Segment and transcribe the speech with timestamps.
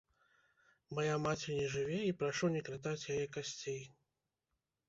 [0.99, 3.81] Мая маці не жыве, і прашу не кратаць яе касцей.